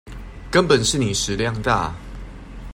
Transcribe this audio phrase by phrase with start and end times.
[0.49, 1.93] 根本是你食量大